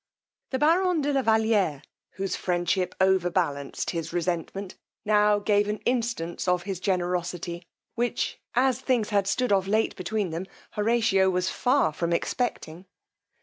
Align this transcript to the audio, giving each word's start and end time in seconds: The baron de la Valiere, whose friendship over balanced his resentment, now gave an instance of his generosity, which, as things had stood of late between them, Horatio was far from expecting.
The 0.49 0.57
baron 0.57 1.01
de 1.01 1.13
la 1.13 1.21
Valiere, 1.21 1.83
whose 2.13 2.35
friendship 2.35 2.95
over 2.99 3.29
balanced 3.29 3.91
his 3.91 4.11
resentment, 4.11 4.75
now 5.05 5.37
gave 5.37 5.67
an 5.69 5.77
instance 5.85 6.47
of 6.47 6.63
his 6.63 6.79
generosity, 6.79 7.67
which, 7.93 8.39
as 8.55 8.81
things 8.81 9.09
had 9.09 9.27
stood 9.27 9.51
of 9.51 9.67
late 9.67 9.95
between 9.95 10.31
them, 10.31 10.47
Horatio 10.71 11.29
was 11.29 11.51
far 11.51 11.93
from 11.93 12.13
expecting. 12.13 12.87